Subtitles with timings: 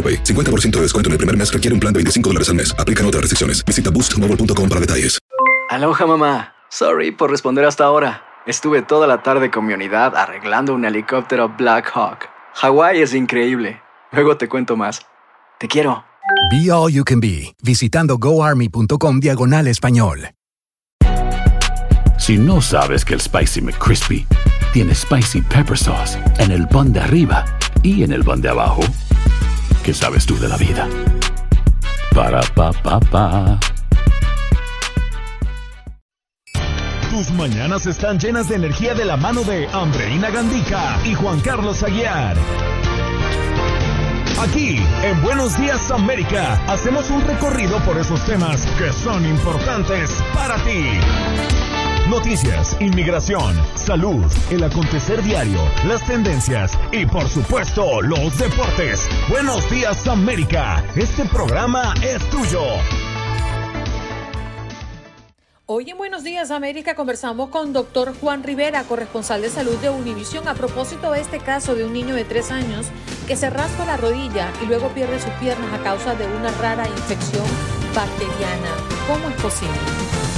[0.00, 0.24] AroPay.
[0.24, 2.74] 50% de descuento en el primer mes requiere un plan de 25 dólares al mes.
[2.78, 3.62] Aplican otras restricciones.
[3.66, 5.18] Visita boostmobile.com para detalles.
[5.68, 6.54] Aloha mamá.
[6.70, 8.24] Sorry por responder hasta ahora.
[8.46, 12.28] Estuve toda la tarde con mi unidad arreglando un helicóptero Black Hawk.
[12.54, 13.82] Hawái es increíble.
[14.12, 15.02] Luego te cuento más.
[15.58, 16.04] Te quiero.
[16.50, 20.30] Be All You Can Be, visitando goarmy.com diagonal español.
[22.18, 24.26] Si no sabes que el Spicy McCrispy
[24.72, 27.44] tiene Spicy Pepper Sauce en el pan de arriba
[27.82, 28.82] y en el pan de abajo,
[29.82, 30.88] ¿qué sabes tú de la vida?
[32.14, 33.58] Para, pa, pa, pa.
[37.10, 41.82] Tus mañanas están llenas de energía de la mano de Andreina Gandica y Juan Carlos
[41.82, 42.36] Aguiar.
[44.40, 50.56] Aquí, en Buenos Días América, hacemos un recorrido por esos temas que son importantes para
[50.64, 50.98] ti.
[52.10, 59.08] Noticias, inmigración, salud, el acontecer diario, las tendencias y por supuesto los deportes.
[59.28, 62.62] Buenos días América, este programa es tuyo.
[65.66, 70.48] Hoy en Buenos Días América conversamos con doctor Juan Rivera, corresponsal de salud de Univisión,
[70.48, 72.86] a propósito de este caso de un niño de tres años
[73.28, 76.88] que se raspa la rodilla y luego pierde sus piernas a causa de una rara
[76.88, 77.46] infección
[77.94, 78.74] bacteriana.
[79.06, 80.29] ¿Cómo es posible?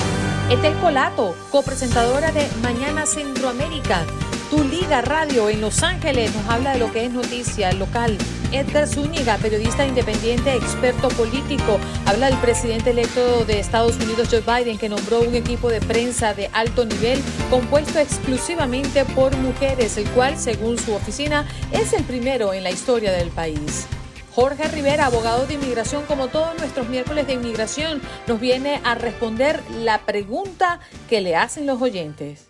[0.52, 4.04] Etel Colato, copresentadora de Mañana Centroamérica,
[4.50, 8.18] Tu Liga Radio en Los Ángeles, nos habla de lo que es noticia local.
[8.52, 14.76] Edgar Zúñiga, periodista independiente, experto político, habla del presidente electo de Estados Unidos, Joe Biden,
[14.76, 20.36] que nombró un equipo de prensa de alto nivel compuesto exclusivamente por mujeres, el cual,
[20.36, 23.86] según su oficina, es el primero en la historia del país.
[24.34, 29.60] Jorge Rivera, abogado de inmigración, como todos nuestros miércoles de inmigración, nos viene a responder
[29.80, 32.48] la pregunta que le hacen los oyentes.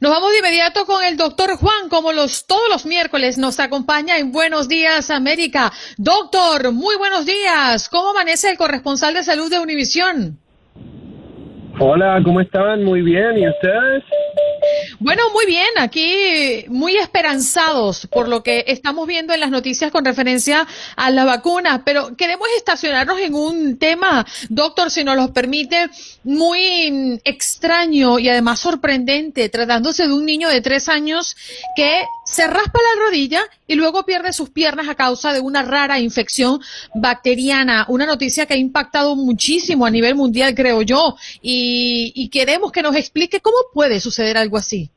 [0.00, 4.18] Nos vamos de inmediato con el doctor Juan, como los todos los miércoles nos acompaña
[4.18, 5.70] en Buenos Días América.
[5.96, 7.88] Doctor, muy buenos días.
[7.88, 10.40] ¿Cómo amanece el corresponsal de salud de Univisión?
[11.78, 12.82] Hola, ¿cómo están?
[12.82, 13.38] Muy bien.
[13.38, 14.02] ¿Y ustedes?
[14.98, 20.06] Bueno, muy bien, aquí muy esperanzados por lo que estamos viendo en las noticias con
[20.06, 25.90] referencia a la vacuna, pero queremos estacionarnos en un tema, doctor, si nos lo permite,
[26.24, 31.36] muy extraño y además sorprendente, tratándose de un niño de tres años
[31.76, 36.00] que se raspa la rodilla y luego pierde sus piernas a causa de una rara
[36.00, 36.60] infección
[36.94, 37.86] bacteriana.
[37.88, 42.96] Una noticia que ha impactado muchísimo a nivel mundial, creo yo, y, queremos que nos
[42.96, 44.90] explique cómo puede suceder algo así.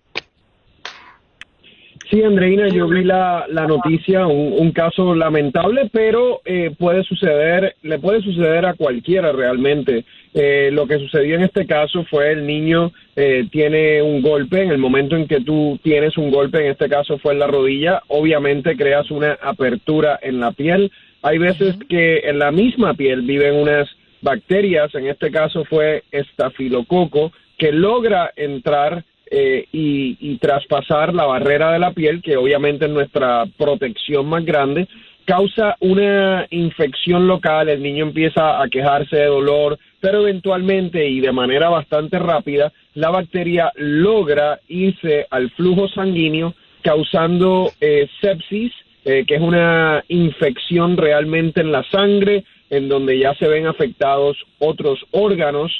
[2.09, 7.75] Sí, Andreina, yo vi la, la noticia, un, un caso lamentable, pero eh, puede suceder,
[7.83, 10.05] le puede suceder a cualquiera realmente.
[10.33, 14.71] Eh, lo que sucedió en este caso fue el niño eh, tiene un golpe, en
[14.71, 18.01] el momento en que tú tienes un golpe, en este caso fue en la rodilla,
[18.07, 20.91] obviamente creas una apertura en la piel.
[21.21, 23.87] Hay veces que en la misma piel viven unas
[24.21, 31.79] bacterias, en este caso fue estafilococo, que logra entrar eh, y, traspasar la barrera de
[31.79, 34.87] la piel, que obviamente es nuestra protección más grande,
[35.25, 41.31] causa una infección local, el niño empieza a quejarse de dolor, pero eventualmente y de
[41.31, 48.71] manera bastante rápida, la bacteria logra irse al flujo sanguíneo, causando eh, sepsis,
[49.05, 54.37] eh, que es una infección realmente en la sangre, en donde ya se ven afectados
[54.57, 55.71] otros órganos,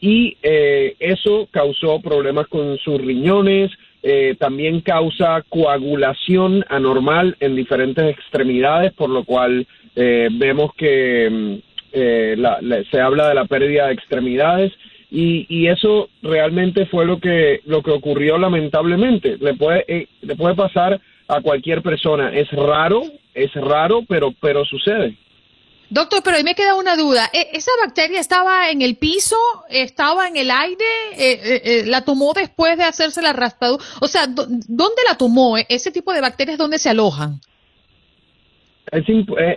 [0.00, 3.70] y eh, eso causó problemas con sus riñones,
[4.02, 9.66] eh, también causa coagulación anormal en diferentes extremidades, por lo cual
[9.96, 11.54] eh, vemos que mm,
[11.92, 14.72] eh, la- la- se habla de la pérdida de extremidades
[15.10, 19.36] y, y eso realmente fue lo que lo que ocurrió lamentablemente.
[19.40, 22.30] Le puede eh, le puede pasar a cualquier persona.
[22.32, 23.02] Es raro,
[23.34, 25.14] es raro, pero pero sucede.
[25.90, 27.30] Doctor, pero ahí me queda una duda.
[27.32, 29.36] ¿E, ¿Esa bacteria estaba en el piso?
[29.70, 30.84] ¿Estaba en el aire?
[31.12, 33.82] Eh, eh, eh, ¿La tomó después de hacerse la raspadura?
[34.00, 35.56] O sea, ¿dónde la tomó?
[35.56, 37.40] ¿Ese tipo de bacterias dónde se alojan?
[38.90, 39.04] Es,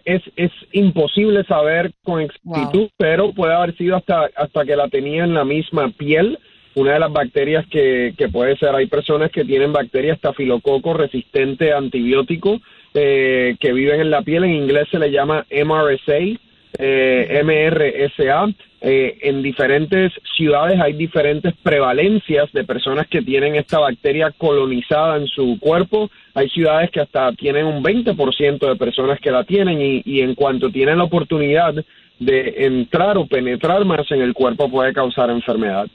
[0.06, 5.24] es, es imposible saber con exactitud, pero puede haber sido hasta, hasta que la tenía
[5.24, 6.38] en la misma piel.
[6.76, 11.74] Una de las bacterias que, que puede ser, hay personas que tienen bacterias estafilococo resistente
[11.74, 12.62] a antibiótico
[12.94, 14.44] eh, que viven en la piel.
[14.44, 16.40] En inglés se le llama MRSA,
[16.78, 18.50] eh, MRSA.
[18.84, 25.28] Eh, en diferentes ciudades hay diferentes prevalencias de personas que tienen esta bacteria colonizada en
[25.28, 26.10] su cuerpo.
[26.34, 30.34] Hay ciudades que hasta tienen un 20% de personas que la tienen y, y en
[30.34, 31.76] cuanto tienen la oportunidad
[32.20, 35.88] de entrar o penetrar más en el cuerpo puede causar enfermedad.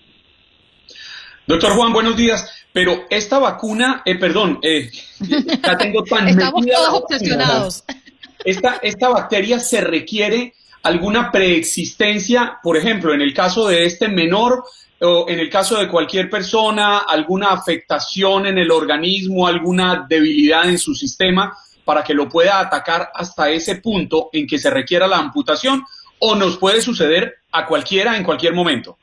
[1.47, 2.51] Doctor Juan, buenos días.
[2.73, 4.91] Pero esta vacuna, eh, perdón, eh,
[5.63, 7.85] la tengo tan Estamos todos obsesionados.
[8.45, 14.65] Esta, esta bacteria se requiere alguna preexistencia, por ejemplo, en el caso de este menor
[15.01, 20.79] o en el caso de cualquier persona, alguna afectación en el organismo, alguna debilidad en
[20.79, 25.19] su sistema para que lo pueda atacar hasta ese punto en que se requiera la
[25.19, 25.83] amputación
[26.19, 28.99] o nos puede suceder a cualquiera en cualquier momento.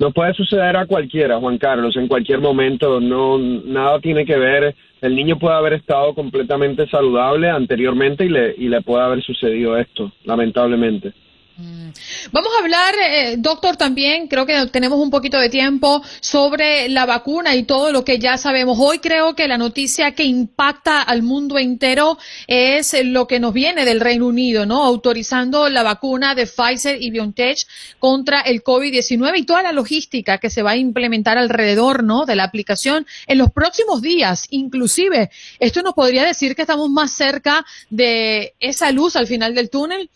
[0.00, 3.00] No puede suceder a cualquiera, Juan Carlos, en cualquier momento.
[3.00, 4.74] No, nada tiene que ver.
[5.02, 9.76] El niño puede haber estado completamente saludable anteriormente y le, y le puede haber sucedido
[9.76, 11.12] esto, lamentablemente.
[11.60, 11.90] Mm.
[12.32, 17.04] Vamos a hablar, eh, doctor, también, creo que tenemos un poquito de tiempo, sobre la
[17.04, 18.78] vacuna y todo lo que ya sabemos.
[18.80, 23.84] Hoy creo que la noticia que impacta al mundo entero es lo que nos viene
[23.84, 24.82] del Reino Unido, ¿no?
[24.84, 27.66] Autorizando la vacuna de Pfizer y BioNTech
[27.98, 32.24] contra el COVID-19 y toda la logística que se va a implementar alrededor, ¿no?
[32.24, 34.46] De la aplicación en los próximos días.
[34.50, 39.68] Inclusive, esto nos podría decir que estamos más cerca de esa luz al final del
[39.68, 40.08] túnel.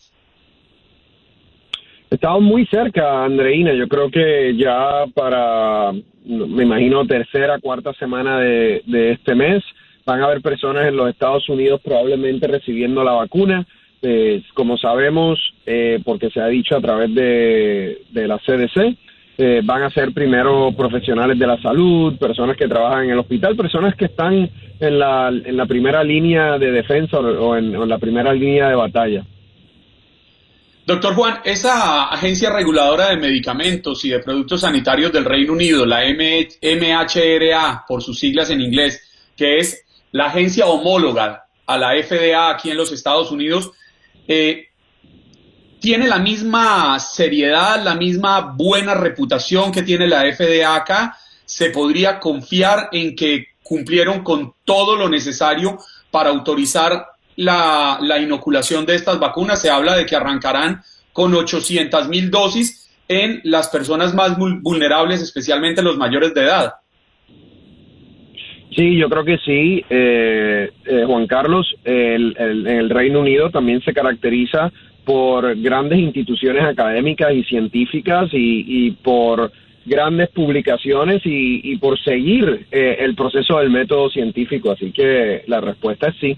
[2.15, 3.73] Estamos muy cerca, Andreina.
[3.73, 5.91] Yo creo que ya para,
[6.23, 9.61] me imagino, tercera, cuarta semana de, este mes,
[10.05, 13.67] van a haber personas en los Estados Unidos probablemente recibiendo la vacuna.
[14.01, 18.95] Eh, como sabemos, eh, porque se ha dicho a través de, la CDC,
[19.37, 23.57] eh, van a ser primero profesionales de la salud, personas que trabajan en el hospital,
[23.57, 28.33] personas que están en la, en la primera línea de defensa o en la primera
[28.33, 29.25] línea de batalla.
[30.85, 36.01] Doctor Juan, esa agencia reguladora de medicamentos y de productos sanitarios del Reino Unido, la
[36.03, 39.01] MHRA, por sus siglas en inglés,
[39.35, 43.71] que es la agencia homóloga a la FDA aquí en los Estados Unidos,
[44.27, 44.67] eh,
[45.79, 51.17] tiene la misma seriedad, la misma buena reputación que tiene la FDA acá.
[51.45, 55.79] Se podría confiar en que cumplieron con todo lo necesario
[56.11, 59.61] para autorizar la, inoculación de estas vacunas.
[59.61, 60.81] Se habla de que arrancarán
[61.13, 66.73] con 800 mil dosis en las personas más vulnerables, especialmente los mayores de edad.
[68.75, 71.65] Sí, yo creo que sí, eh, eh, Juan Carlos.
[71.85, 74.71] El, el, Reino Unido también se caracteriza
[75.05, 79.51] por grandes instituciones académicas y científicas y, por
[79.85, 84.71] grandes publicaciones y, por seguir eh, el proceso del método científico.
[84.71, 86.37] Así que la respuesta es sí.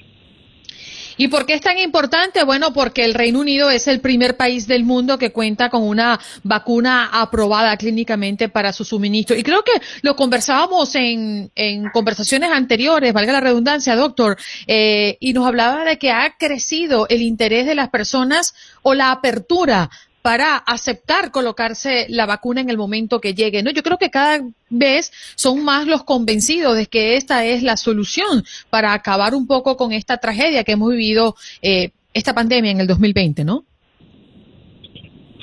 [1.18, 2.44] ¿Y por qué es tan importante?
[2.44, 6.20] Bueno, porque el Reino Unido es el primer país del mundo que cuenta con una
[6.44, 9.36] vacuna aprobada clínicamente para su suministro.
[9.36, 14.38] Y creo que lo conversábamos en, en conversaciones anteriores, valga la redundancia, doctor,
[14.68, 18.54] eh, y nos hablaba de que ha crecido el interés de las personas
[18.84, 19.90] o la apertura
[20.28, 23.64] para aceptar colocarse la vacuna en el momento que llegue.
[23.64, 23.72] ¿no?
[23.72, 28.44] Yo creo que cada vez son más los convencidos de que esta es la solución
[28.70, 32.88] para acabar un poco con esta tragedia que hemos vivido eh, esta pandemia en el
[32.88, 33.64] 2020, ¿no?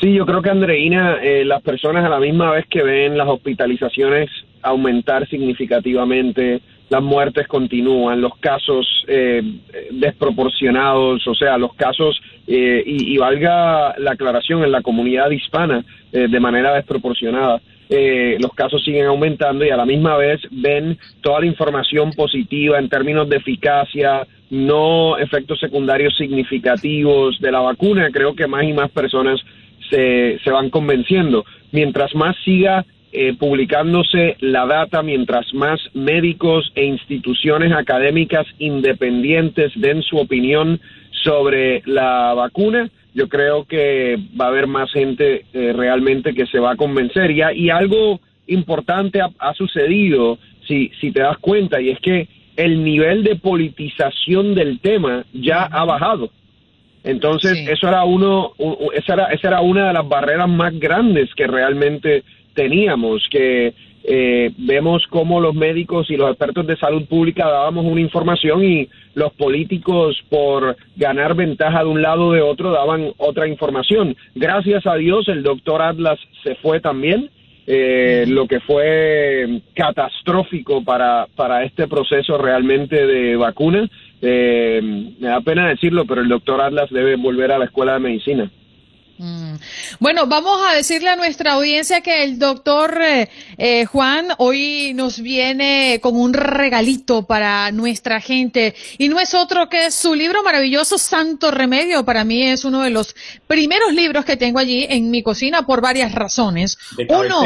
[0.02, 3.26] Sí, yo creo que Andreina, eh, las personas a la misma vez que ven las
[3.26, 4.28] hospitalizaciones
[4.60, 6.60] aumentar significativamente,
[6.94, 9.42] las muertes continúan, los casos eh,
[9.90, 16.28] desproporcionados, o sea, los casos, eh, y, valga la aclaración, en la comunidad hispana eh,
[16.28, 17.60] de manera desproporcionada.
[18.38, 22.88] los casos siguen aumentando y a la misma vez ven toda la información positiva en
[22.88, 28.10] términos de eficacia, no efectos secundarios significativos de la vacuna.
[28.12, 29.40] Creo que más y más personas
[29.90, 31.44] se, se van convenciendo.
[31.72, 32.84] Mientras más siga
[33.16, 40.80] eh, publicándose la data mientras más médicos e instituciones académicas independientes den su opinión
[41.23, 46.59] sobre la vacuna, yo creo que va a haber más gente eh, realmente que se
[46.59, 47.30] va a convencer.
[47.30, 48.18] Y, y algo
[48.49, 54.56] importante ha, sucedido, si, si te das cuenta, y es que el nivel de politización
[54.56, 56.30] del tema ya ha bajado.
[57.04, 58.54] Entonces, eso era uno,
[58.92, 63.75] esa era, esa era una de las barreras más grandes que realmente teníamos, que
[64.06, 68.88] eh, vemos cómo los médicos y los expertos de salud pública dábamos una información y
[69.14, 74.14] los políticos por ganar ventaja de un lado o de otro daban otra información.
[74.34, 77.30] Gracias a Dios el doctor Atlas se fue también,
[77.66, 83.88] eh, lo que fue catastrófico para, para este proceso realmente de vacuna.
[84.20, 84.82] Eh,
[85.18, 88.50] me da pena decirlo, pero el doctor Atlas debe volver a la escuela de medicina.
[89.16, 89.54] Mm.
[90.00, 93.28] Bueno, vamos a decirle a nuestra audiencia que el doctor eh,
[93.59, 99.68] eh, Juan hoy nos viene con un regalito para nuestra gente y no es otro
[99.68, 102.04] que su libro maravilloso Santo Remedio.
[102.04, 103.14] Para mí es uno de los
[103.47, 106.76] primeros libros que tengo allí en mi cocina por varias razones.
[107.09, 107.42] Uno,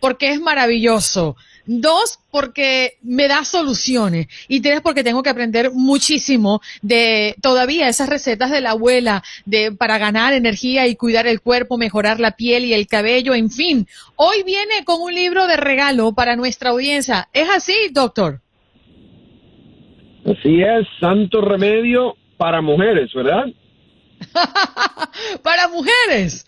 [0.00, 1.36] porque es maravilloso.
[1.66, 4.28] Dos, porque me da soluciones.
[4.48, 9.72] Y tres, porque tengo que aprender muchísimo de todavía esas recetas de la abuela de,
[9.72, 13.86] para ganar energía y cuidar el cuerpo, mejorar la piel y el cabello, en fin.
[14.16, 17.28] Hoy viene con un libro de regalo para nuestra audiencia.
[17.32, 18.40] ¿Es así, doctor?
[20.24, 23.46] Así es, Santo Remedio para mujeres, ¿verdad?
[25.42, 26.46] para mujeres.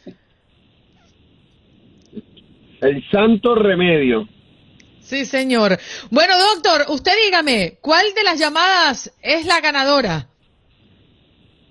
[2.80, 4.28] El Santo Remedio.
[5.02, 5.78] Sí, señor.
[6.10, 10.28] Bueno, doctor, usted dígame, ¿cuál de las llamadas es la ganadora?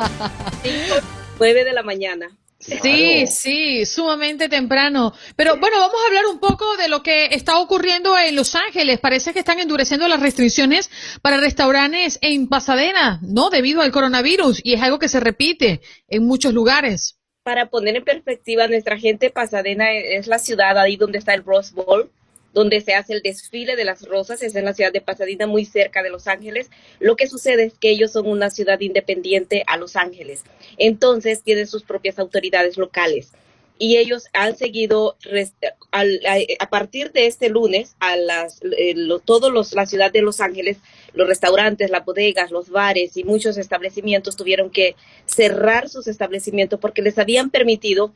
[1.40, 2.28] 9 de la mañana.
[2.58, 5.14] Sí, sí, sumamente temprano.
[5.34, 9.00] Pero bueno, vamos a hablar un poco de lo que está ocurriendo en Los Ángeles.
[9.00, 10.90] Parece que están endureciendo las restricciones
[11.22, 13.48] para restaurantes en Pasadena, ¿no?
[13.48, 14.60] Debido al coronavirus.
[14.64, 19.30] Y es algo que se repite en muchos lugares para poner en perspectiva, nuestra gente
[19.30, 22.10] Pasadena es la ciudad ahí donde está el Rose Bowl,
[22.52, 25.64] donde se hace el desfile de las rosas, es en la ciudad de Pasadena, muy
[25.64, 26.72] cerca de Los Ángeles.
[26.98, 30.42] Lo que sucede es que ellos son una ciudad independiente a Los Ángeles,
[30.76, 33.30] entonces tienen sus propias autoridades locales
[33.78, 35.16] y ellos han seguido
[35.92, 40.78] a, partir de este lunes a las eh, todos los la ciudad de Los Ángeles
[41.14, 47.02] los restaurantes las bodegas los bares y muchos establecimientos tuvieron que cerrar sus establecimientos porque
[47.02, 48.12] les habían permitido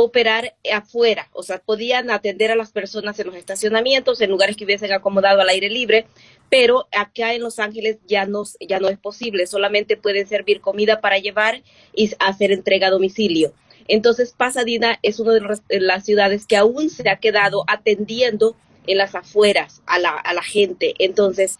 [0.00, 4.64] operar afuera, o sea, podían atender a las personas en los estacionamientos, en lugares que
[4.64, 6.06] hubiesen acomodado al aire libre,
[6.48, 11.00] pero acá en Los Ángeles ya no, ya no es posible, solamente pueden servir comida
[11.00, 13.52] para llevar y hacer entrega a domicilio.
[13.88, 18.54] Entonces, Pasadena es una de las ciudades que aún se ha quedado atendiendo
[18.86, 20.94] en las afueras a la, a la gente.
[20.98, 21.58] Entonces,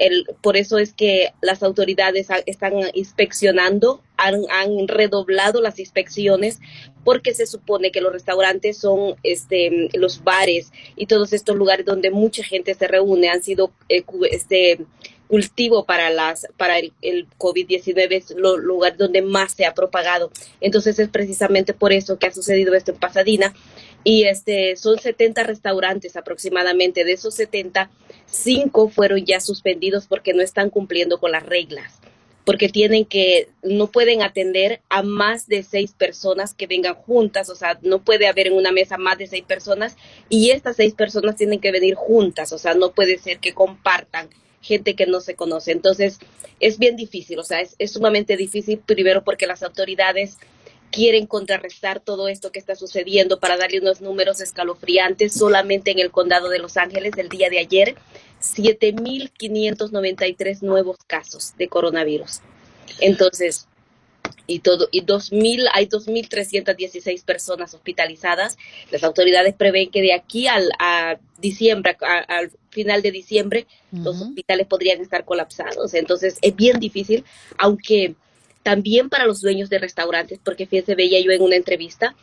[0.00, 6.58] el, por eso es que las autoridades están inspeccionando, han, redoblado las inspecciones,
[7.04, 12.10] porque se supone que los restaurantes son este, los bares y todos estos lugares donde
[12.10, 14.80] mucha gente se reúne han sido eh, este,
[15.30, 20.32] cultivo para las para el, el COVID-19 es el lugar donde más se ha propagado.
[20.60, 23.54] Entonces es precisamente por eso que ha sucedido esto en Pasadena.
[24.02, 27.90] Y este son 70 restaurantes aproximadamente, de esos 70
[28.26, 32.00] cinco fueron ya suspendidos porque no están cumpliendo con las reglas.
[32.44, 37.54] Porque tienen que, no pueden atender a más de seis personas que vengan juntas, o
[37.54, 39.96] sea, no puede haber en una mesa más de seis personas.
[40.28, 44.30] Y estas seis personas tienen que venir juntas, o sea, no puede ser que compartan
[44.60, 45.72] gente que no se conoce.
[45.72, 46.18] Entonces,
[46.60, 50.36] es bien difícil, o sea, es, sumamente difícil, primero porque las autoridades
[50.90, 55.34] quieren contrarrestar todo esto que está sucediendo para darle unos números escalofriantes.
[55.34, 57.94] Solamente en el condado de Los Ángeles, el día de ayer,
[58.40, 62.40] 7.593 nuevos casos de coronavirus.
[62.98, 63.68] Entonces,
[64.50, 68.58] y todo y 2000 hay 2316 personas hospitalizadas.
[68.90, 74.66] Las autoridades prevén que de aquí al a diciembre al final de diciembre los hospitales
[74.66, 75.94] podrían estar colapsados.
[75.94, 77.24] Entonces, es bien difícil,
[77.58, 78.14] aunque
[78.62, 82.14] también para los dueños de restaurantes, porque fíjense, veía yo en una entrevista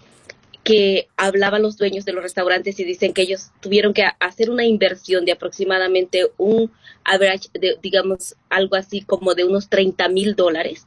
[0.68, 4.66] que hablaban los dueños de los restaurantes y dicen que ellos tuvieron que hacer una
[4.66, 6.74] inversión de aproximadamente un
[7.06, 10.86] average, de, digamos, algo así como de unos 30 mil dólares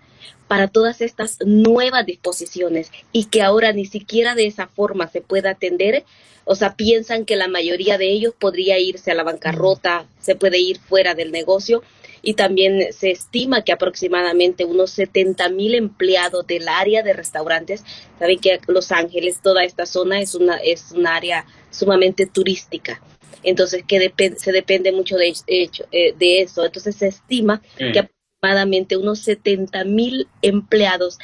[0.48, 5.48] para todas estas nuevas disposiciones y que ahora ni siquiera de esa forma se puede
[5.48, 6.04] atender.
[6.44, 10.58] O sea, piensan que la mayoría de ellos podría irse a la bancarrota, se puede
[10.58, 11.82] ir fuera del negocio
[12.22, 17.84] y también se estima que aproximadamente unos 70 mil empleados del área de restaurantes,
[18.18, 23.00] saben que Los Ángeles, toda esta zona es una, es un área sumamente turística.
[23.42, 26.64] Entonces, que se depende mucho de, hecho, eh, de eso.
[26.64, 31.18] Entonces, se estima que aproximadamente unos 70 mil empleados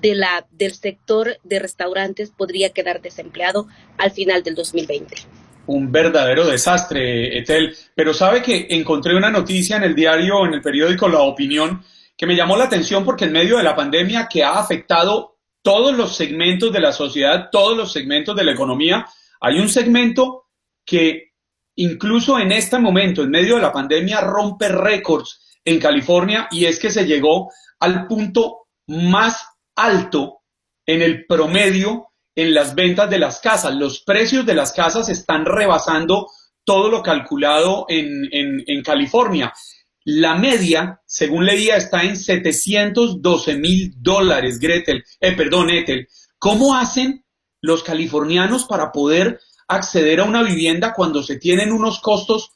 [0.00, 3.66] de la, del sector de restaurantes podría quedar desempleado
[3.98, 5.16] al final del 2020
[5.68, 7.76] un verdadero desastre, Etel.
[7.94, 11.82] Pero sabe que encontré una noticia en el diario, en el periódico La Opinión,
[12.16, 15.96] que me llamó la atención porque en medio de la pandemia que ha afectado todos
[15.96, 19.06] los segmentos de la sociedad, todos los segmentos de la economía,
[19.40, 20.46] hay un segmento
[20.84, 21.32] que
[21.76, 26.78] incluso en este momento, en medio de la pandemia, rompe récords en California y es
[26.78, 29.46] que se llegó al punto más
[29.76, 30.40] alto
[30.86, 32.08] en el promedio
[32.38, 33.74] en las ventas de las casas.
[33.74, 36.28] Los precios de las casas están rebasando
[36.62, 39.52] todo lo calculado en, en, California.
[40.04, 46.06] La media, según leía, está en 712 mil dólares, Gretel, eh, perdón, Ethel.
[46.38, 47.24] ¿Cómo hacen
[47.60, 52.52] los californianos para poder acceder a una vivienda cuando se tienen unos costos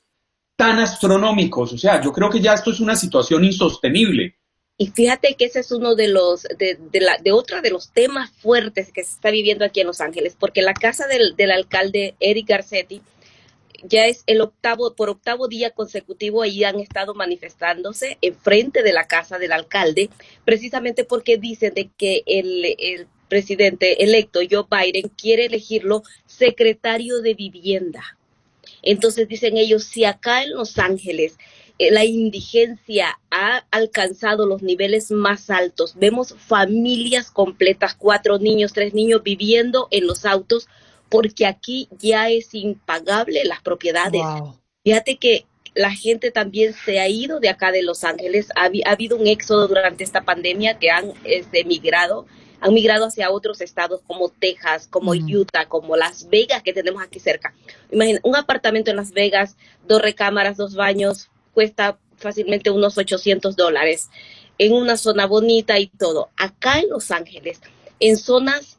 [0.55, 1.73] tan astronómicos?
[1.73, 4.37] O sea, yo creo que ya esto es una situación insostenible.
[4.79, 7.91] Y fíjate que ese es uno de los, de, de, la, de otro de los
[7.91, 11.53] temas fuertes que se está viviendo aquí en Los Ángeles, porque la casa del, del
[11.53, 13.03] alcalde Eric Garcetti
[13.85, 18.93] ya es el octavo, por octavo día consecutivo, ahí han estado manifestándose en frente de
[18.93, 20.11] la casa del alcalde,
[20.45, 27.35] precisamente porque dicen de que el, el presidente electo Joe Biden quiere elegirlo secretario de
[27.35, 28.19] vivienda.
[28.83, 31.37] Entonces dicen ellos, si acá en Los Ángeles
[31.79, 35.95] la indigencia ha alcanzado los niveles más altos.
[35.97, 40.69] Vemos familias completas, cuatro niños, tres niños viviendo en los autos,
[41.09, 44.23] porque aquí ya es impagable las propiedades.
[44.85, 48.49] Fíjate que la gente también se ha ido de acá de Los Ángeles.
[48.57, 52.27] Ha, habido un éxodo durante esta pandemia que han este, migrado
[52.63, 57.19] han migrado hacia otros estados como Texas, como Utah, como Las Vegas, que tenemos aquí
[57.19, 57.53] cerca.
[57.91, 59.57] Imagina, un apartamento en Las Vegas,
[59.89, 64.11] dos recámaras, dos baños, cuesta fácilmente unos 800 dólares
[64.59, 66.31] en una zona bonita y todo.
[66.37, 67.61] Acá en Los Ángeles,
[68.01, 68.79] en zonas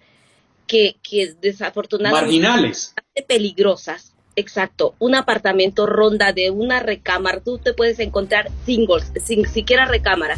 [0.67, 2.93] que, que desafortunadamente marginales,
[3.27, 9.85] peligrosas, exacto, un apartamento ronda de una recámara, tú te puedes encontrar singles, sin siquiera
[9.85, 10.37] recámara,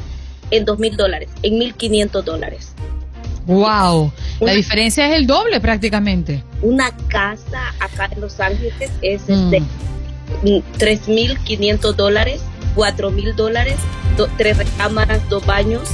[0.52, 2.74] en dos mil dólares, en mil quinientos dólares.
[3.45, 6.43] Wow, la diferencia es el doble prácticamente.
[6.63, 9.62] Una casa acá en Los Ángeles es este,
[10.43, 12.41] 3.500 dólares,
[12.76, 13.76] 4.000 dólares,
[14.38, 15.89] tres recámaras, dos baños.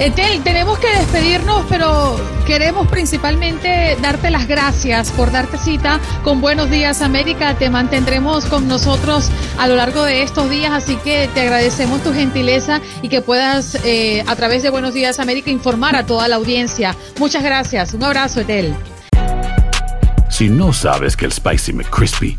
[0.00, 6.70] Etel, tenemos que despedirnos, pero queremos principalmente darte las gracias por darte cita con Buenos
[6.70, 7.54] Días América.
[7.58, 12.14] Te mantendremos con nosotros a lo largo de estos días, así que te agradecemos tu
[12.14, 16.36] gentileza y que puedas eh, a través de Buenos Días América informar a toda la
[16.36, 16.96] audiencia.
[17.18, 17.92] Muchas gracias.
[17.92, 18.74] Un abrazo, Etel.
[20.30, 22.38] Si no sabes que el Spicy McCrispy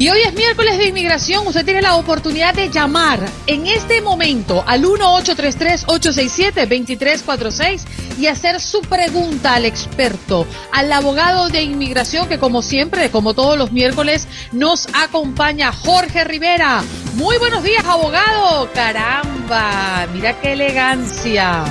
[0.00, 1.44] Y hoy es miércoles de inmigración.
[1.44, 7.84] Usted tiene la oportunidad de llamar en este momento al 1-833-867-2346
[8.16, 13.58] y hacer su pregunta al experto, al abogado de inmigración que como siempre, como todos
[13.58, 16.84] los miércoles, nos acompaña Jorge Rivera.
[17.16, 18.70] Muy buenos días, abogado.
[18.72, 21.64] Caramba, mira qué elegancia.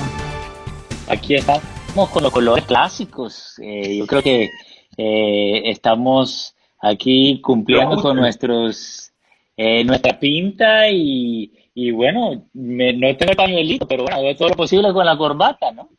[1.07, 1.63] Aquí estamos
[2.11, 3.53] con los colores clásicos.
[3.63, 4.49] Eh, yo creo que
[4.97, 9.11] eh, estamos aquí cumpliendo con nuestros
[9.55, 14.93] eh, nuestra pinta y, y bueno, no tengo el pañuelito, pero bueno, todo lo posible
[14.93, 15.89] con la corbata, ¿no?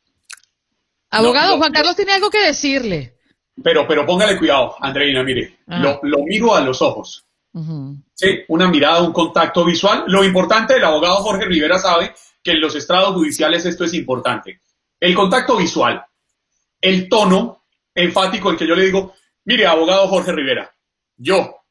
[1.10, 3.14] Abogado, Juan Carlos tiene algo que decirle.
[3.62, 5.78] Pero, pero póngale cuidado, Andreina, mire, ah.
[5.78, 7.24] lo, lo, miro a los ojos.
[8.14, 10.04] Sí, una mirada, un contacto visual.
[10.06, 14.60] Lo importante, el abogado Jorge Rivera sabe que en los estrados judiciales esto es importante.
[15.00, 16.04] El contacto visual,
[16.80, 17.64] el tono
[17.94, 19.14] enfático, el que yo le digo,
[19.48, 20.70] Mire, abogado Jorge Rivera,
[21.16, 21.62] yo,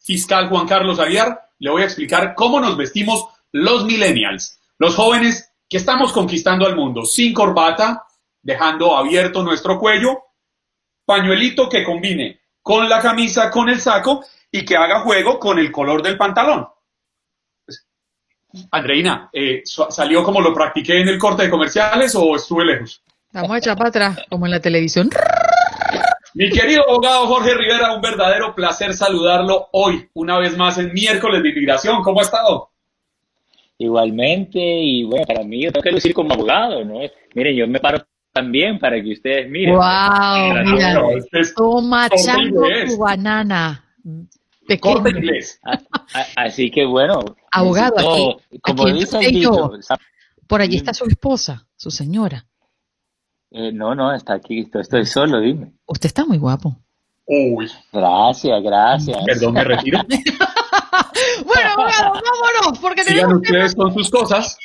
[0.00, 5.52] fiscal Juan Carlos Aguiar, le voy a explicar cómo nos vestimos los millennials, los jóvenes
[5.68, 8.04] que estamos conquistando al mundo, sin corbata,
[8.40, 10.16] dejando abierto nuestro cuello,
[11.04, 15.72] pañuelito que combine con la camisa, con el saco y que haga juego con el
[15.72, 16.68] color del pantalón.
[17.66, 17.84] Pues,
[18.70, 23.02] Andreina, eh, ¿salió como lo practiqué en el corte de comerciales o estuve lejos?
[23.32, 25.10] Vamos a echar para atrás, como en la televisión.
[26.34, 31.44] Mi querido abogado Jorge Rivera, un verdadero placer saludarlo hoy, una vez más en miércoles
[31.44, 32.02] de inmigración.
[32.02, 32.70] ¿Cómo ha estado?
[33.78, 36.98] Igualmente, y bueno, para mí yo tengo que lucir como abogado, ¿no?
[37.34, 39.76] Miren, yo me paro también para que ustedes miren.
[39.76, 40.74] ¡Wow!
[40.74, 41.04] Mira,
[41.54, 43.84] toma chango tu banana.
[44.66, 45.08] Pequeño.
[45.08, 45.60] inglés.
[46.34, 47.20] Así que bueno.
[47.52, 49.70] Abogado, aquí, como dice el dicho,
[50.48, 52.44] por allí está su esposa, su señora.
[53.56, 55.72] Eh, no, no, está aquí, estoy solo, dime.
[55.86, 56.76] Usted está muy guapo.
[57.24, 57.70] Uy.
[57.92, 59.16] Gracias, gracias.
[59.24, 60.00] Perdón, me retiro.
[61.46, 64.58] bueno, abogado, vámonos, porque Sigan tenemos ustedes con sus cosas.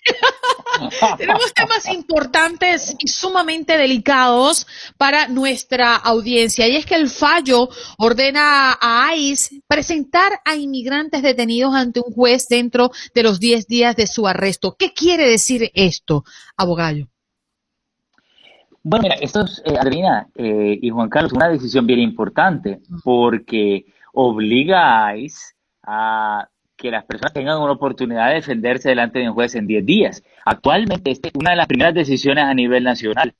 [1.20, 4.66] tenemos temas importantes y sumamente delicados
[4.98, 6.68] para nuestra audiencia.
[6.68, 12.48] Y es que el fallo ordena a ICE presentar a inmigrantes detenidos ante un juez
[12.48, 14.76] dentro de los 10 días de su arresto.
[14.80, 16.24] ¿Qué quiere decir esto,
[16.58, 17.08] abogado?
[18.84, 23.86] Bueno, mira, esto es, eh, Adriana eh, y Juan Carlos, una decisión bien importante porque
[24.14, 29.36] obliga a ICE a que las personas tengan una oportunidad de defenderse delante de un
[29.36, 30.24] juez en 10 días.
[30.46, 33.36] Actualmente, esta es una de las primeras decisiones a nivel nacional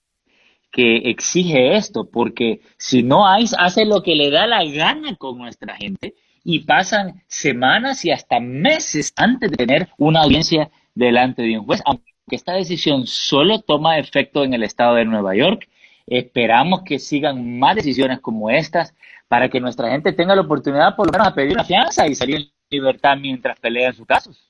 [0.72, 5.38] que exige esto, porque si no ICE hace lo que le da la gana con
[5.38, 11.58] nuestra gente y pasan semanas y hasta meses antes de tener una audiencia delante de
[11.58, 11.82] un juez,
[12.30, 15.68] que esta decisión solo toma efecto en el estado de Nueva York.
[16.08, 18.94] Esperamos que sigan más decisiones como estas
[19.28, 22.16] para que nuestra gente tenga la oportunidad por lo menos a pedir una fianza y
[22.16, 24.50] salir en libertad mientras pelean sus casos.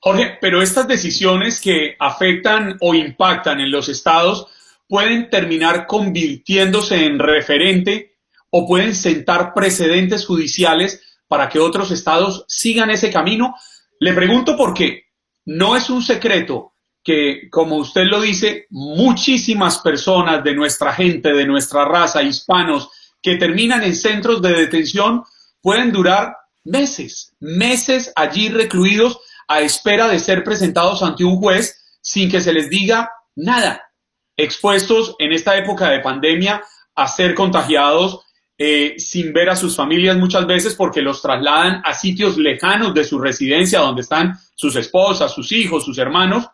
[0.00, 4.46] Jorge, pero estas decisiones que afectan o impactan en los estados
[4.88, 8.16] pueden terminar convirtiéndose en referente
[8.50, 13.54] o pueden sentar precedentes judiciales para que otros estados sigan ese camino.
[13.98, 15.04] Le pregunto por qué.
[15.44, 16.69] No es un secreto
[17.02, 22.90] que, como usted lo dice, muchísimas personas de nuestra gente, de nuestra raza, hispanos,
[23.22, 25.24] que terminan en centros de detención,
[25.60, 32.30] pueden durar meses, meses allí recluidos a espera de ser presentados ante un juez sin
[32.30, 33.90] que se les diga nada,
[34.36, 36.62] expuestos en esta época de pandemia
[36.94, 38.20] a ser contagiados
[38.58, 43.04] eh, sin ver a sus familias muchas veces porque los trasladan a sitios lejanos de
[43.04, 46.46] su residencia donde están sus esposas, sus hijos, sus hermanos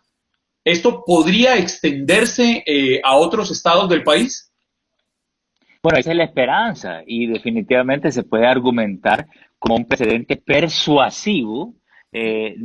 [0.67, 4.53] ¿Esto podría extenderse eh, a otros estados del país?
[5.81, 9.29] Bueno, esa es la esperanza y definitivamente se puede argumentar
[9.61, 11.77] como un precedente persuasivo.
[12.11, 12.57] Eh,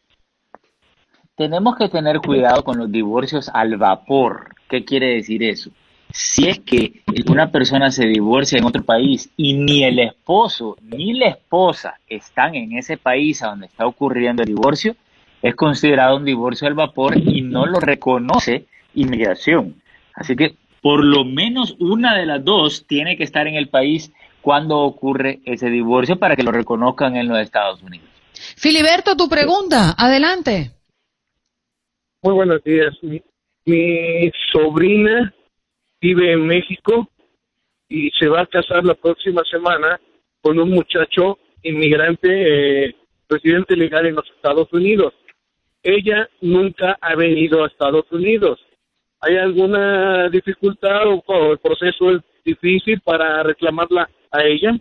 [1.37, 4.55] Tenemos que tener cuidado con los divorcios al vapor.
[4.71, 5.71] ¿Qué quiere decir eso?
[6.11, 11.15] Si es que una persona se divorcia en otro país y ni el esposo ni
[11.15, 14.95] la esposa están en ese país a donde está ocurriendo el divorcio,
[15.43, 19.83] es considerado un divorcio al vapor y no lo reconoce inmigración.
[20.15, 24.13] Así que por lo menos una de las dos tiene que estar en el país
[24.41, 28.09] cuando ocurre ese divorcio para que lo reconozcan en los Estados Unidos.
[28.57, 30.73] Filiberto, tu pregunta, adelante.
[32.23, 32.97] Muy buenos días.
[33.03, 33.21] Mi,
[34.53, 35.33] sobrina
[36.01, 37.09] vive en México
[37.89, 40.01] y se va a casar la próxima semana
[40.41, 42.97] con un muchacho inmigrante eh,
[43.29, 45.15] residente legal en los Estados Unidos
[45.83, 48.61] ella nunca ha venido a Estados Unidos.
[49.21, 54.77] ¿Hay alguna dificultad o, el proceso es difícil para reclamarla a ella?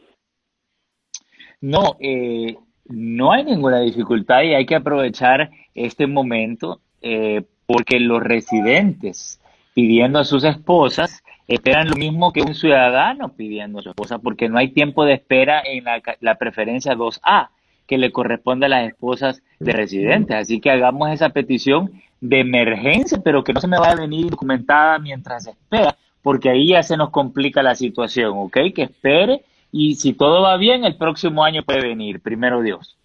[1.60, 8.22] No, eh, no hay ninguna dificultad y hay que aprovechar este momento eh, porque los
[8.22, 9.40] residentes
[9.74, 14.50] pidiendo a sus esposas esperan lo mismo que un ciudadano pidiendo a su esposa porque
[14.50, 17.50] no hay tiempo de espera en la, la preferencia 2A
[17.92, 20.38] que le corresponde a las esposas de residentes.
[20.38, 24.30] Así que hagamos esa petición de emergencia, pero que no se me vaya a venir
[24.30, 28.58] documentada mientras espera, porque ahí ya se nos complica la situación, ¿ok?
[28.74, 32.96] Que espere y si todo va bien, el próximo año puede venir, primero Dios.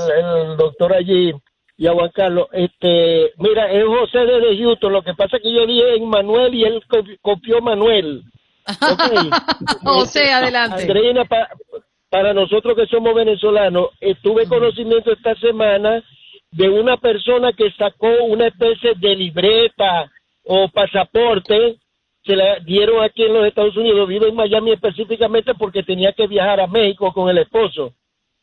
[0.55, 1.33] doctor allí
[1.75, 2.47] y a Juan Carlos.
[2.53, 4.93] Este, mira, es José desde Houston.
[4.93, 6.81] Lo que pasa es que yo dije en Manuel y él
[7.21, 8.23] copió Manuel.
[9.83, 10.83] José, adelante.
[10.83, 11.25] Andreina,
[12.09, 13.89] para nosotros que somos venezolanos,
[14.21, 16.01] tuve conocimiento esta semana
[16.51, 20.09] de una persona que sacó una especie de libreta
[20.45, 21.75] o pasaporte,
[22.27, 26.27] se la dieron aquí en los Estados Unidos, vive en Miami específicamente porque tenía que
[26.27, 27.93] viajar a México con el esposo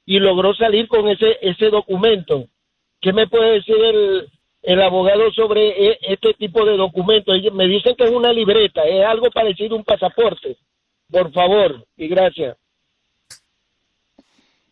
[0.06, 2.46] y logró salir con ese, ese documento.
[3.00, 4.28] ¿Qué me puede decir el,
[4.62, 7.38] el abogado sobre e, este tipo de documentos?
[7.52, 10.56] Me dicen que es una libreta, es algo parecido a un pasaporte.
[11.10, 12.56] Por favor, y gracias.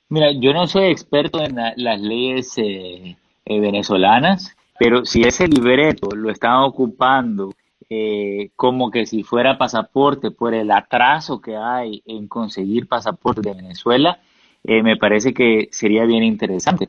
[0.09, 6.09] Mira, yo no soy experto en las leyes eh, eh, venezolanas, pero si ese libreto
[6.15, 7.53] lo están ocupando
[7.95, 13.53] eh, como que si fuera pasaporte por el atraso que hay en conseguir pasaporte de
[13.53, 14.19] Venezuela,
[14.65, 16.89] eh, me parece que sería bien interesante.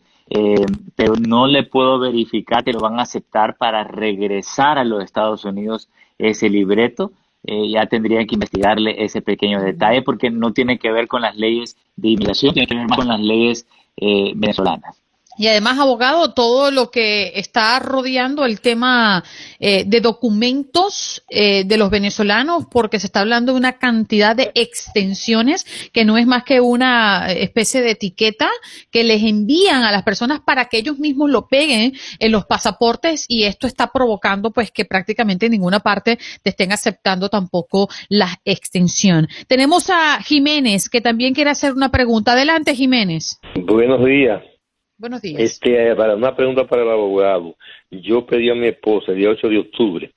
[0.96, 5.44] pero no le puedo verificar que lo van a aceptar para regresar a los Estados
[5.44, 7.12] Unidos ese libreto.
[7.44, 11.76] ya tendrían que investigarle ese pequeño detalle porque no tiene que ver con las leyes
[11.98, 13.68] de inmigración, tiene que ver con las leyes
[14.36, 15.03] venezolanas.
[15.38, 19.24] Y además, abogado, todo lo que está rodeando el tema
[19.60, 24.52] eh, de documentos eh, de los venezolanos, porque se está hablando de una cantidad de
[24.56, 28.50] extensiones que no es más que una especie de etiqueta
[28.92, 33.26] que les envían a las personas para que ellos mismos lo peguen en los pasaportes
[33.28, 38.40] y esto está provocando pues que prácticamente en ninguna parte te estén aceptando tampoco la
[38.46, 39.28] extensión.
[39.48, 42.34] Tenemos a Jiménez que también quiere hacer una pregunta.
[42.34, 43.40] Adelante, Jiménez.
[43.56, 44.53] Buenos días.
[44.98, 45.42] Buenos días.
[45.42, 47.56] Este, para una pregunta para el abogado.
[47.90, 50.14] Yo pedí a mi esposa el día 8 de octubre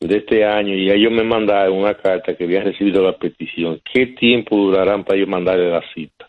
[0.00, 3.80] de este año y ellos me mandaron una carta que habían recibido la petición.
[3.90, 6.28] ¿Qué tiempo durarán para yo mandarle la cita?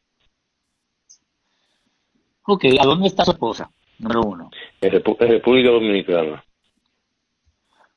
[2.47, 3.69] Ok, ¿a dónde está su esposa?
[3.99, 4.49] Número uno.
[4.81, 6.43] En, República Dominicana.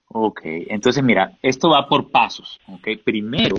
[0.09, 2.59] Ok, entonces mira, esto va por pasos.
[2.67, 3.57] Ok, primero,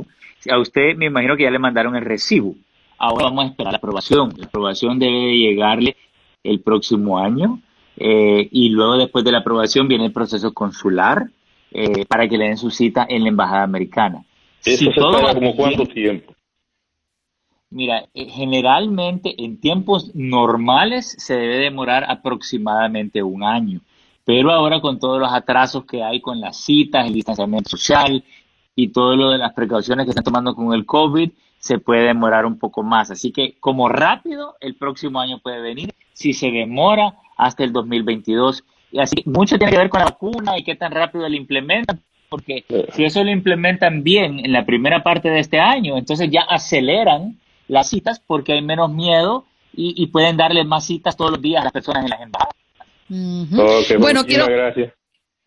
[0.49, 2.55] a usted me imagino que ya le mandaron el recibo.
[2.97, 4.33] Ahora vamos a esperar la aprobación.
[4.35, 5.95] La aprobación debe llegarle
[6.43, 7.61] el próximo año
[7.97, 11.29] eh, y luego después de la aprobación viene el proceso consular
[11.71, 14.23] eh, para que le den su cita en la embajada americana.
[14.63, 16.33] ¿Eso se tarda como cuánto tiempo?
[17.71, 23.81] Mira, eh, generalmente en tiempos normales se debe demorar aproximadamente un año,
[24.25, 28.23] pero ahora con todos los atrasos que hay con las citas, el distanciamiento social
[28.75, 32.45] y todo lo de las precauciones que están tomando con el COVID, se puede demorar
[32.45, 33.11] un poco más.
[33.11, 38.63] Así que como rápido, el próximo año puede venir, si se demora hasta el 2022.
[38.91, 42.01] Y así, mucho tiene que ver con la vacuna y qué tan rápido la implementan,
[42.29, 46.41] porque si eso lo implementan bien en la primera parte de este año, entonces ya
[46.41, 51.61] aceleran las citas porque hay menos miedo y, pueden darle más citas todos los días
[51.61, 52.55] a las personas en las embajadas.
[53.99, 54.93] bueno, quiero, gracias.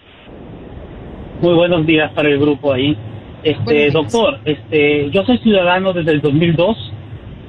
[1.40, 2.98] Muy buenos días para el grupo ahí.
[3.44, 6.76] Este, doctor, este, yo soy ciudadano desde el 2002.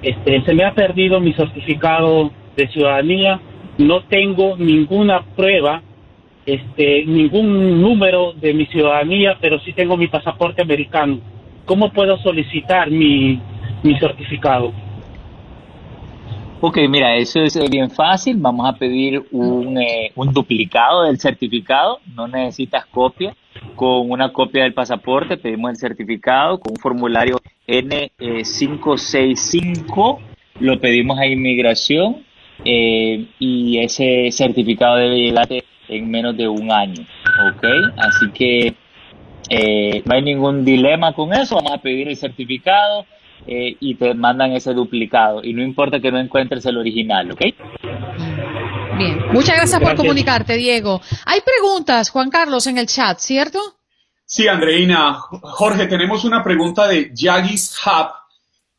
[0.03, 3.41] Este, se me ha perdido mi certificado de ciudadanía.
[3.79, 5.81] No tengo ninguna prueba,
[6.45, 11.19] este, ningún número de mi ciudadanía, pero sí tengo mi pasaporte americano
[11.69, 13.39] ¿cómo puedo solicitar mi,
[13.99, 14.73] certificado?
[16.61, 18.37] Ok, mira, eso es bien fácil.
[18.37, 21.99] Vamos a pedir un, eh, un, duplicado del certificado.
[22.15, 23.35] No necesitas copia.
[23.75, 30.17] Con una copia del pasaporte pedimos el certificado con un formulario N565.
[30.59, 32.23] Lo pedimos a inmigración
[32.65, 37.05] eh, y ese certificado debe llegarte en menos de un año.
[37.53, 37.63] Ok,
[37.97, 38.73] así que
[39.49, 43.05] eh, no hay ningún dilema con eso, vamos a pedir el certificado
[43.47, 45.43] eh, y te mandan ese duplicado.
[45.43, 47.41] Y no importa que no encuentres el original, ¿ok?
[48.97, 51.01] Bien, muchas gracias, por comunicarte, Diego.
[51.25, 53.59] Hay preguntas, Juan Carlos, en el chat, ¿cierto?
[54.25, 55.13] Sí, Andreina.
[55.13, 58.11] Jorge, tenemos una pregunta de Yagis Hub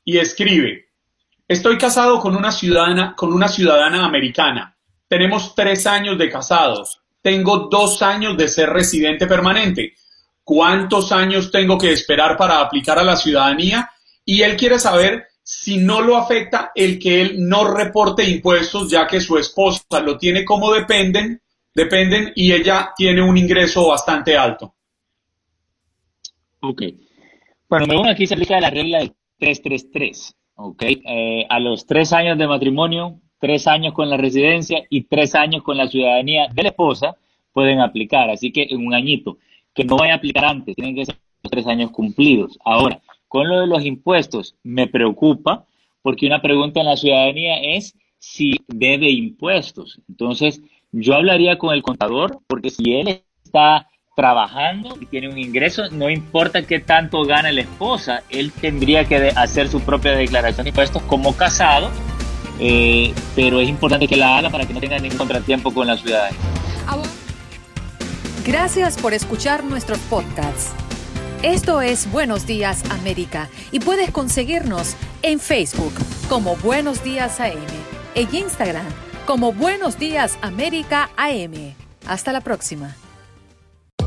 [0.05, 0.87] y escribe,
[1.49, 4.77] estoy casado con una ciudadana, con una ciudadana americana.
[5.09, 7.01] Tenemos tres años de casados.
[7.23, 9.95] Tengo dos años de ser residente permanente
[10.51, 13.89] cuántos años tengo que esperar para aplicar a la ciudadanía
[14.25, 19.07] y él quiere saber si no lo afecta el que él no reporte impuestos, ya
[19.07, 21.41] que su esposa lo tiene como dependen,
[21.73, 24.75] dependen y ella tiene un ingreso bastante alto.
[26.63, 26.83] Ok.
[27.69, 30.35] Bueno, aquí se aplica la regla de 333.
[30.57, 30.83] Ok.
[30.83, 35.63] Eh, a los tres años de matrimonio, tres años con la residencia y tres años
[35.63, 37.17] con la ciudadanía de la esposa
[37.53, 38.31] pueden aplicar.
[38.31, 39.39] Así que en un añito,
[39.75, 42.59] que no vaya a aplicar antes, tienen que ser los tres años cumplidos.
[42.65, 45.65] Ahora, con lo de los impuestos, me preocupa
[46.03, 50.01] porque una pregunta en la ciudadanía es si debe impuestos.
[50.09, 55.89] Entonces, yo hablaría con el contador porque si él está trabajando y tiene un ingreso,
[55.91, 60.71] no importa qué tanto gana la esposa, él tendría que hacer su propia declaración de
[60.71, 61.91] impuestos como casado,
[62.59, 65.97] eh, pero es importante que la haga para que no tenga ningún contratiempo con la
[65.97, 66.60] ciudadanía.
[68.45, 70.71] Gracias por escuchar nuestros podcasts.
[71.43, 75.93] Esto es Buenos Días América y puedes conseguirnos en Facebook
[76.29, 77.59] como Buenos Días AM,
[78.15, 78.87] en Instagram
[79.27, 81.75] como Buenos Días América AM.
[82.07, 82.97] Hasta la próxima.